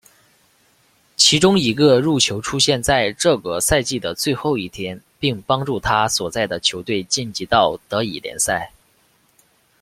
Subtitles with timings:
[1.15, 8.71] 其中一个入球出现在这个赛季的最后一天并帮助他所在的球队晋级到德乙联赛。